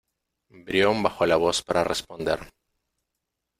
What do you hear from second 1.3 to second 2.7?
voz para responder: